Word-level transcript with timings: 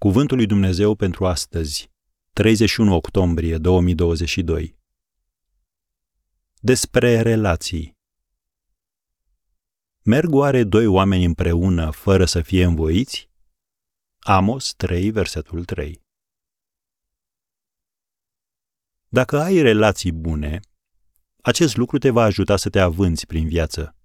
Cuvântul 0.00 0.36
lui 0.36 0.46
Dumnezeu 0.46 0.94
pentru 0.94 1.26
astăzi, 1.26 1.90
31 2.32 2.94
octombrie 2.94 3.58
2022. 3.58 4.76
Despre 6.60 7.20
relații. 7.20 7.96
Merg 10.02 10.32
oare 10.32 10.64
doi 10.64 10.86
oameni 10.86 11.24
împreună 11.24 11.90
fără 11.90 12.24
să 12.24 12.40
fie 12.40 12.64
învoiți? 12.64 13.30
Amos 14.18 14.74
3, 14.74 15.10
versetul 15.10 15.64
3. 15.64 16.02
Dacă 19.08 19.40
ai 19.40 19.62
relații 19.62 20.12
bune, 20.12 20.60
acest 21.42 21.76
lucru 21.76 21.98
te 21.98 22.10
va 22.10 22.22
ajuta 22.22 22.56
să 22.56 22.68
te 22.68 22.80
avânți 22.80 23.26
prin 23.26 23.48
viață. 23.48 23.96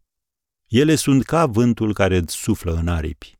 Ele 0.66 0.96
sunt 0.96 1.23
ca 1.23 1.46
vântul 1.46 1.93
care 1.93 2.18
îți 2.18 2.36
suflă 2.36 2.73
în 2.73 2.88
aripi. 2.88 3.35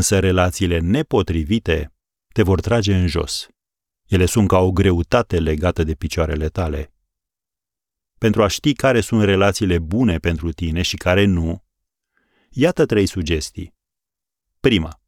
Însă 0.00 0.18
relațiile 0.18 0.78
nepotrivite 0.78 1.92
te 2.32 2.42
vor 2.42 2.60
trage 2.60 2.94
în 2.94 3.06
jos. 3.06 3.48
Ele 4.06 4.26
sunt 4.26 4.48
ca 4.48 4.58
o 4.58 4.72
greutate 4.72 5.38
legată 5.38 5.84
de 5.84 5.94
picioarele 5.94 6.48
tale. 6.48 6.92
Pentru 8.18 8.42
a 8.42 8.46
ști 8.46 8.72
care 8.72 9.00
sunt 9.00 9.22
relațiile 9.22 9.78
bune 9.78 10.18
pentru 10.18 10.52
tine 10.52 10.82
și 10.82 10.96
care 10.96 11.24
nu, 11.24 11.64
iată 12.50 12.86
trei 12.86 13.06
sugestii. 13.06 13.74
Prima. 14.60 15.00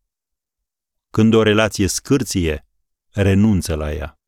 Când 1.11 1.35
o 1.35 1.43
relație 1.43 1.87
scârție, 1.87 2.67
renunță 3.11 3.75
la 3.75 3.93
ea. 3.93 4.21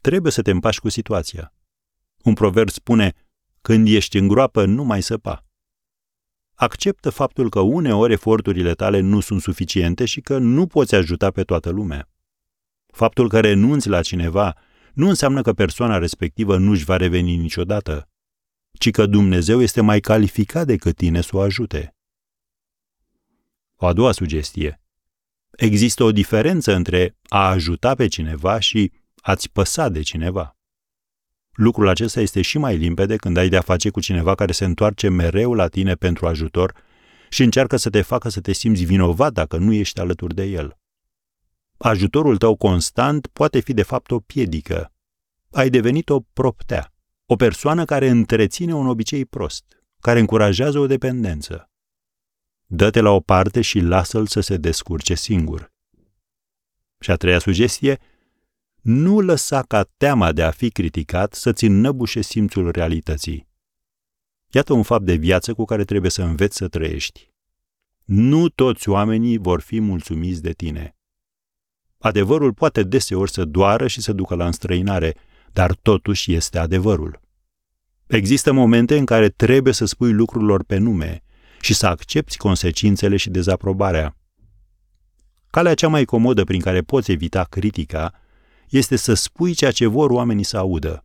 Trebuie 0.00 0.32
să 0.32 0.42
te 0.42 0.50
împași 0.50 0.80
cu 0.80 0.88
situația. 0.88 1.54
Un 2.22 2.34
proverb 2.34 2.68
spune, 2.68 3.14
când 3.60 3.88
ești 3.88 4.18
în 4.18 4.28
groapă, 4.28 4.64
nu 4.64 4.84
mai 4.84 5.02
săpa 5.02 5.47
acceptă 6.58 7.10
faptul 7.10 7.50
că 7.50 7.60
uneori 7.60 8.12
eforturile 8.12 8.74
tale 8.74 9.00
nu 9.00 9.20
sunt 9.20 9.40
suficiente 9.40 10.04
și 10.04 10.20
că 10.20 10.38
nu 10.38 10.66
poți 10.66 10.94
ajuta 10.94 11.30
pe 11.30 11.42
toată 11.42 11.70
lumea. 11.70 12.08
Faptul 12.86 13.28
că 13.28 13.40
renunți 13.40 13.88
la 13.88 14.02
cineva 14.02 14.56
nu 14.92 15.08
înseamnă 15.08 15.42
că 15.42 15.52
persoana 15.52 15.98
respectivă 15.98 16.56
nu-și 16.56 16.84
va 16.84 16.96
reveni 16.96 17.36
niciodată, 17.36 18.08
ci 18.78 18.90
că 18.90 19.06
Dumnezeu 19.06 19.62
este 19.62 19.80
mai 19.80 20.00
calificat 20.00 20.66
decât 20.66 20.96
tine 20.96 21.20
să 21.20 21.36
o 21.36 21.40
ajute. 21.40 21.96
O 23.76 23.86
a 23.86 23.92
doua 23.92 24.12
sugestie. 24.12 24.80
Există 25.50 26.04
o 26.04 26.12
diferență 26.12 26.74
între 26.74 27.16
a 27.28 27.48
ajuta 27.48 27.94
pe 27.94 28.06
cineva 28.06 28.58
și 28.58 28.92
a-ți 29.16 29.50
păsa 29.50 29.88
de 29.88 30.02
cineva. 30.02 30.57
Lucrul 31.58 31.88
acesta 31.88 32.20
este 32.20 32.42
și 32.42 32.58
mai 32.58 32.76
limpede 32.76 33.16
când 33.16 33.36
ai 33.36 33.48
de-a 33.48 33.60
face 33.60 33.90
cu 33.90 34.00
cineva 34.00 34.34
care 34.34 34.52
se 34.52 34.64
întoarce 34.64 35.08
mereu 35.08 35.54
la 35.54 35.68
tine 35.68 35.94
pentru 35.94 36.26
ajutor 36.26 36.74
și 37.28 37.42
încearcă 37.42 37.76
să 37.76 37.90
te 37.90 38.02
facă 38.02 38.28
să 38.28 38.40
te 38.40 38.52
simți 38.52 38.84
vinovat 38.84 39.32
dacă 39.32 39.56
nu 39.56 39.72
ești 39.72 40.00
alături 40.00 40.34
de 40.34 40.44
el. 40.44 40.78
Ajutorul 41.76 42.36
tău 42.36 42.56
constant 42.56 43.26
poate 43.26 43.60
fi 43.60 43.72
de 43.72 43.82
fapt 43.82 44.10
o 44.10 44.18
piedică. 44.18 44.92
Ai 45.50 45.70
devenit 45.70 46.08
o 46.08 46.20
proptea, 46.20 46.92
o 47.26 47.36
persoană 47.36 47.84
care 47.84 48.08
întreține 48.08 48.74
un 48.74 48.86
obicei 48.86 49.24
prost, 49.24 49.64
care 50.00 50.18
încurajează 50.18 50.78
o 50.78 50.86
dependență. 50.86 51.70
Dă-te 52.66 53.00
la 53.00 53.10
o 53.10 53.20
parte 53.20 53.60
și 53.60 53.80
lasă-l 53.80 54.26
să 54.26 54.40
se 54.40 54.56
descurce 54.56 55.14
singur. 55.14 55.72
Și 57.00 57.10
a 57.10 57.16
treia 57.16 57.38
sugestie 57.38 57.98
nu 58.80 59.20
lăsa 59.20 59.62
ca 59.62 59.88
teama 59.96 60.32
de 60.32 60.42
a 60.42 60.50
fi 60.50 60.70
criticat 60.70 61.34
să-ți 61.34 61.64
înnăbușe 61.64 62.20
simțul 62.20 62.70
realității. 62.70 63.48
Iată 64.50 64.72
un 64.72 64.82
fapt 64.82 65.04
de 65.04 65.14
viață 65.14 65.54
cu 65.54 65.64
care 65.64 65.84
trebuie 65.84 66.10
să 66.10 66.22
înveți 66.22 66.56
să 66.56 66.68
trăiești. 66.68 67.32
Nu 68.04 68.48
toți 68.48 68.88
oamenii 68.88 69.38
vor 69.38 69.60
fi 69.60 69.80
mulțumiți 69.80 70.42
de 70.42 70.52
tine. 70.52 70.96
Adevărul 71.98 72.52
poate 72.52 72.82
deseori 72.82 73.30
să 73.30 73.44
doară 73.44 73.86
și 73.86 74.00
să 74.00 74.12
ducă 74.12 74.34
la 74.34 74.46
înstrăinare, 74.46 75.14
dar 75.52 75.74
totuși 75.74 76.32
este 76.32 76.58
adevărul. 76.58 77.20
Există 78.06 78.52
momente 78.52 78.96
în 78.98 79.04
care 79.04 79.28
trebuie 79.28 79.72
să 79.72 79.84
spui 79.84 80.12
lucrurilor 80.12 80.64
pe 80.64 80.76
nume 80.76 81.22
și 81.60 81.74
să 81.74 81.86
accepti 81.86 82.36
consecințele 82.36 83.16
și 83.16 83.30
dezaprobarea. 83.30 84.16
Calea 85.50 85.74
cea 85.74 85.88
mai 85.88 86.04
comodă 86.04 86.44
prin 86.44 86.60
care 86.60 86.82
poți 86.82 87.10
evita 87.10 87.44
critica 87.44 88.12
este 88.70 88.96
să 88.96 89.14
spui 89.14 89.54
ceea 89.54 89.70
ce 89.70 89.86
vor 89.86 90.10
oamenii 90.10 90.44
să 90.44 90.56
audă. 90.56 91.04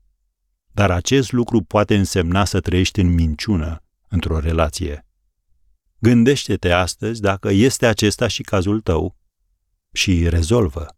Dar 0.72 0.92
acest 0.92 1.32
lucru 1.32 1.62
poate 1.62 1.96
însemna 1.96 2.46
să 2.46 2.60
trăiești 2.60 3.00
în 3.00 3.14
minciună 3.14 3.84
într-o 4.08 4.40
relație. 4.40 5.06
Gândește-te 6.00 6.72
astăzi 6.72 7.22
dacă 7.22 7.50
este 7.50 7.86
acesta 7.86 8.28
și 8.28 8.44
cazul 8.44 8.82
tău 8.82 9.18
și 9.92 10.30
rezolvă. 10.30 10.96